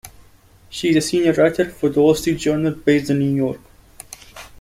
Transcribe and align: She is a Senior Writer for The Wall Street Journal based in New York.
She 0.67 0.89
is 0.89 0.95
a 0.95 1.01
Senior 1.07 1.33
Writer 1.33 1.69
for 1.69 1.89
The 1.89 2.01
Wall 2.01 2.15
Street 2.15 2.39
Journal 2.39 2.73
based 2.73 3.11
in 3.11 3.19
New 3.19 3.35
York. 3.35 3.59